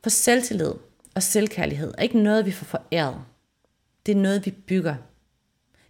For 0.03 0.11
selvtillid 0.11 0.73
og 1.15 1.23
selvkærlighed 1.23 1.95
er 1.99 2.03
ikke 2.03 2.23
noget, 2.23 2.47
vi 2.47 2.53
får 2.53 2.65
foræret. 2.65 3.21
Det 4.07 4.13
er 4.13 4.17
noget, 4.17 4.47
vi 4.47 4.51
bygger. 4.51 4.97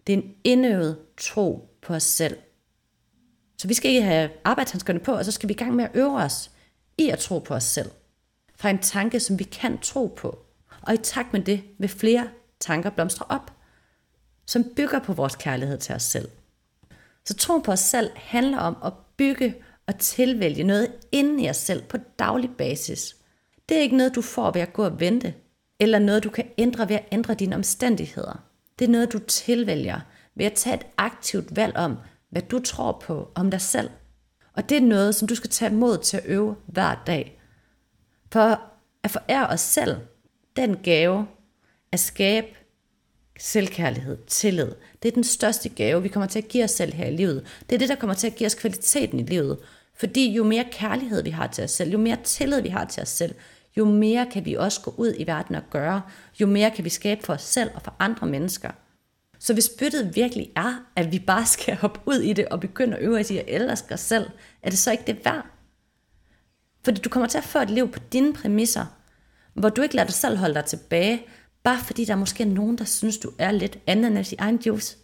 Det 0.06 0.12
er 0.12 0.16
en 0.16 0.34
indøvet 0.44 0.98
tro 1.16 1.78
på 1.82 1.94
os 1.94 2.02
selv. 2.02 2.36
Så 3.58 3.68
vi 3.68 3.74
skal 3.74 3.90
ikke 3.90 4.02
have 4.02 4.30
arbejdshandskerne 4.44 5.00
på, 5.00 5.12
og 5.12 5.24
så 5.24 5.32
skal 5.32 5.48
vi 5.48 5.54
i 5.54 5.56
gang 5.56 5.74
med 5.74 5.84
at 5.84 5.90
øve 5.94 6.16
os 6.16 6.50
i 6.98 7.08
at 7.08 7.18
tro 7.18 7.38
på 7.38 7.54
os 7.54 7.64
selv. 7.64 7.90
Fra 8.56 8.70
en 8.70 8.78
tanke, 8.78 9.20
som 9.20 9.38
vi 9.38 9.44
kan 9.44 9.78
tro 9.78 10.14
på. 10.16 10.38
Og 10.82 10.94
i 10.94 10.96
takt 10.96 11.32
med 11.32 11.40
det 11.40 11.62
vil 11.78 11.88
flere 11.88 12.28
tanker 12.60 12.90
blomstre 12.90 13.26
op, 13.28 13.52
som 14.46 14.64
bygger 14.76 14.98
på 14.98 15.12
vores 15.12 15.36
kærlighed 15.36 15.78
til 15.78 15.94
os 15.94 16.02
selv. 16.02 16.28
Så 17.24 17.34
tro 17.34 17.58
på 17.58 17.72
os 17.72 17.80
selv 17.80 18.10
handler 18.16 18.58
om 18.58 18.76
at 18.84 18.92
bygge 19.16 19.54
og 19.86 19.98
tilvælge 19.98 20.64
noget 20.64 20.92
inden 21.12 21.40
i 21.40 21.50
os 21.50 21.56
selv 21.56 21.82
på 21.82 21.96
daglig 22.18 22.50
basis. 22.58 23.16
Det 23.68 23.76
er 23.76 23.80
ikke 23.80 23.96
noget, 23.96 24.14
du 24.14 24.22
får 24.22 24.50
ved 24.50 24.60
at 24.60 24.72
gå 24.72 24.84
og 24.84 25.00
vente, 25.00 25.34
eller 25.80 25.98
noget, 25.98 26.24
du 26.24 26.30
kan 26.30 26.44
ændre 26.58 26.88
ved 26.88 26.96
at 26.96 27.08
ændre 27.12 27.34
dine 27.34 27.56
omstændigheder. 27.56 28.44
Det 28.78 28.84
er 28.84 28.88
noget, 28.88 29.12
du 29.12 29.18
tilvælger 29.18 30.00
ved 30.34 30.46
at 30.46 30.52
tage 30.52 30.76
et 30.76 30.86
aktivt 30.96 31.56
valg 31.56 31.76
om, 31.76 31.96
hvad 32.30 32.42
du 32.42 32.58
tror 32.58 32.92
på 32.92 33.32
om 33.34 33.50
dig 33.50 33.60
selv. 33.60 33.90
Og 34.54 34.68
det 34.68 34.76
er 34.76 34.80
noget, 34.80 35.14
som 35.14 35.28
du 35.28 35.34
skal 35.34 35.50
tage 35.50 35.74
mod 35.74 35.98
til 35.98 36.16
at 36.16 36.22
øve 36.26 36.56
hver 36.66 37.02
dag. 37.06 37.40
For 38.32 38.60
at 39.02 39.10
forære 39.10 39.46
os 39.46 39.60
selv 39.60 39.96
den 40.56 40.76
gave 40.76 41.26
at 41.92 42.00
skabe 42.00 42.46
selvkærlighed, 43.42 44.18
tillid. 44.26 44.72
Det 45.02 45.08
er 45.08 45.12
den 45.12 45.24
største 45.24 45.68
gave, 45.68 46.02
vi 46.02 46.08
kommer 46.08 46.26
til 46.26 46.38
at 46.38 46.48
give 46.48 46.64
os 46.64 46.70
selv 46.70 46.94
her 46.94 47.06
i 47.06 47.16
livet. 47.16 47.46
Det 47.70 47.74
er 47.74 47.78
det, 47.78 47.88
der 47.88 47.94
kommer 47.94 48.14
til 48.14 48.26
at 48.26 48.34
give 48.34 48.46
os 48.46 48.54
kvaliteten 48.54 49.20
i 49.20 49.22
livet. 49.22 49.58
Fordi 49.96 50.32
jo 50.32 50.44
mere 50.44 50.64
kærlighed 50.72 51.22
vi 51.22 51.30
har 51.30 51.46
til 51.46 51.64
os 51.64 51.70
selv, 51.70 51.90
jo 51.90 51.98
mere 51.98 52.16
tillid 52.24 52.60
vi 52.60 52.68
har 52.68 52.84
til 52.84 53.02
os 53.02 53.08
selv, 53.08 53.34
jo 53.76 53.84
mere 53.84 54.26
kan 54.32 54.44
vi 54.44 54.54
også 54.54 54.80
gå 54.80 54.94
ud 54.96 55.14
i 55.18 55.26
verden 55.26 55.54
og 55.54 55.62
gøre, 55.70 56.02
jo 56.40 56.46
mere 56.46 56.70
kan 56.70 56.84
vi 56.84 56.88
skabe 56.88 57.22
for 57.22 57.32
os 57.32 57.42
selv 57.42 57.70
og 57.74 57.82
for 57.82 57.94
andre 57.98 58.26
mennesker. 58.26 58.70
Så 59.38 59.52
hvis 59.52 59.70
byttet 59.78 60.16
virkelig 60.16 60.50
er, 60.56 60.74
at 60.96 61.12
vi 61.12 61.18
bare 61.18 61.46
skal 61.46 61.76
hoppe 61.76 62.00
ud 62.06 62.20
i 62.20 62.32
det 62.32 62.48
og 62.48 62.60
begynde 62.60 62.96
at 62.96 63.02
øve 63.02 63.20
os 63.20 63.30
i 63.30 63.38
at 63.38 63.44
elske 63.46 63.94
os 63.94 64.00
selv, 64.00 64.30
er 64.62 64.70
det 64.70 64.78
så 64.78 64.92
ikke 64.92 65.04
det 65.06 65.24
værd? 65.24 65.46
Fordi 66.84 67.00
du 67.00 67.08
kommer 67.08 67.26
til 67.26 67.38
at 67.38 67.44
føre 67.44 67.62
et 67.62 67.70
liv 67.70 67.92
på 67.92 67.98
dine 68.12 68.32
præmisser, 68.32 68.86
hvor 69.54 69.68
du 69.68 69.82
ikke 69.82 69.96
lader 69.96 70.06
dig 70.06 70.14
selv 70.14 70.36
holde 70.36 70.54
dig 70.54 70.64
tilbage, 70.64 71.26
bare 71.64 71.78
fordi 71.78 72.04
der 72.04 72.12
er 72.12 72.44
nogen, 72.44 72.78
der 72.78 72.84
synes, 72.84 73.18
du 73.18 73.32
er 73.38 73.50
lidt 73.50 73.78
ananas 73.86 74.32
i 74.32 74.36
egen 74.38 74.60
juice. 74.66 74.96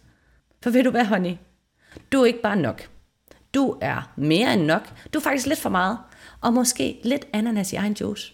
For 0.63 0.69
ved 0.69 0.83
du 0.83 0.91
hvad, 0.91 1.05
honey? 1.05 1.35
Du 2.11 2.21
er 2.21 2.25
ikke 2.25 2.41
bare 2.41 2.55
nok. 2.55 2.89
Du 3.53 3.77
er 3.81 4.13
mere 4.17 4.53
end 4.53 4.65
nok. 4.65 4.93
Du 5.13 5.19
er 5.19 5.23
faktisk 5.23 5.47
lidt 5.47 5.59
for 5.59 5.69
meget. 5.69 5.97
Og 6.41 6.53
måske 6.53 6.99
lidt 7.03 7.27
ananas 7.33 7.73
i 7.73 7.75
egen 7.75 7.93
juice. 7.93 8.33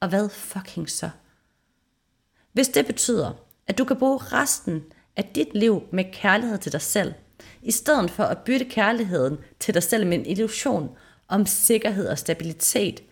Og 0.00 0.08
hvad 0.08 0.28
fucking 0.28 0.90
så? 0.90 1.10
Hvis 2.52 2.68
det 2.68 2.86
betyder, 2.86 3.32
at 3.66 3.78
du 3.78 3.84
kan 3.84 3.96
bruge 3.96 4.18
resten 4.18 4.82
af 5.16 5.24
dit 5.34 5.54
liv 5.54 5.82
med 5.92 6.04
kærlighed 6.12 6.58
til 6.58 6.72
dig 6.72 6.82
selv, 6.82 7.14
i 7.62 7.70
stedet 7.70 8.10
for 8.10 8.24
at 8.24 8.38
bytte 8.38 8.64
kærligheden 8.64 9.38
til 9.60 9.74
dig 9.74 9.82
selv 9.82 10.06
med 10.06 10.18
en 10.18 10.26
illusion 10.26 10.90
om 11.28 11.46
sikkerhed 11.46 12.08
og 12.08 12.18
stabilitet 12.18 13.02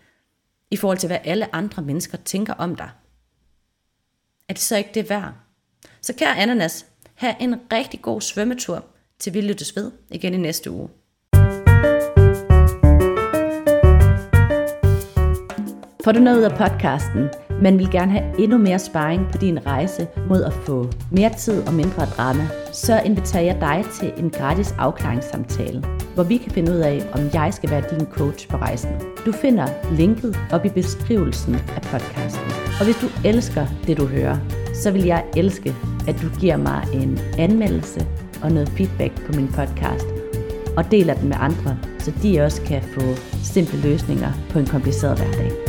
i 0.71 0.77
forhold 0.77 0.99
til, 0.99 1.07
hvad 1.07 1.19
alle 1.25 1.55
andre 1.55 1.83
mennesker 1.83 2.19
tænker 2.19 2.55
om 2.55 2.77
dig. 2.77 2.91
Er 4.49 4.55
det 4.55 4.63
så 4.63 4.77
ikke 4.77 4.91
det 4.95 5.11
værd? 5.11 5.33
Så 6.03 6.15
kære 6.15 6.37
ananas, 6.37 6.87
have 7.15 7.35
en 7.41 7.55
rigtig 7.73 8.03
god 8.03 8.21
svømmetur 8.21 8.85
til 9.19 9.35
vi 9.35 9.41
lyttes 9.41 9.77
ved 9.77 9.93
igen 10.11 10.35
i 10.35 10.37
næste 10.37 10.71
uge. 10.71 10.89
Får 16.05 16.13
du 16.13 16.21
noget 16.21 16.39
ud 16.39 16.43
af 16.43 16.51
podcasten, 16.51 17.29
men 17.63 17.79
vil 17.79 17.91
gerne 17.91 18.13
have 18.13 18.41
endnu 18.41 18.59
mere 18.59 18.79
sparring 18.79 19.33
på 19.33 19.39
din 19.39 19.67
rejse 19.67 20.09
mod 20.29 20.43
at 20.45 20.53
få 20.53 20.91
mere 21.13 21.35
tid 21.35 21.67
og 21.67 21.75
mindre 21.75 22.07
drama, 22.07 22.49
så 22.77 23.01
inviterer 23.05 23.43
jeg 23.43 23.57
dig 23.61 23.85
til 24.01 24.13
en 24.17 24.31
gratis 24.31 24.75
afklaringssamtale, 24.79 25.85
hvor 26.15 26.23
vi 26.23 26.37
kan 26.37 26.53
finde 26.53 26.73
ud 26.73 26.77
af, 26.77 27.03
om 27.13 27.21
jeg 27.35 27.55
skal 27.55 27.71
være 27.71 27.85
din 27.91 28.07
coach 28.07 28.49
på 28.49 28.57
rejsen. 28.57 28.91
Du 29.27 29.33
finder 29.33 29.67
linket 29.93 30.39
op 30.53 30.65
i 30.65 30.69
beskrivelsen 30.69 31.55
af 31.55 31.83
podcasten. 31.83 32.47
Og 32.79 32.85
hvis 32.85 32.97
du 32.97 33.07
elsker 33.25 33.67
det, 33.87 33.97
du 33.97 34.07
hører, 34.07 34.37
så 34.75 34.91
vil 34.91 35.05
jeg 35.05 35.25
elske, 35.37 35.75
at 36.09 36.23
du 36.23 36.29
giver 36.41 36.57
mig 36.57 36.85
en 36.93 37.19
anmeldelse 37.39 38.07
og 38.43 38.53
noget 38.53 38.69
feedback 38.69 39.27
på 39.27 39.33
min 39.33 39.49
podcast, 39.49 40.07
og 40.77 40.91
deler 40.91 41.15
den 41.15 41.29
med 41.29 41.37
andre, 41.41 41.79
så 41.99 42.13
de 42.23 42.41
også 42.41 42.63
kan 42.63 42.83
få 42.83 43.01
simple 43.43 43.81
løsninger 43.81 44.33
på 44.51 44.59
en 44.59 44.67
kompliceret 44.67 45.19
hverdag. 45.19 45.66